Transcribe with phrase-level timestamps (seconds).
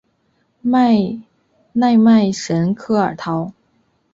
[0.63, 3.53] 奈迈什科尔陶。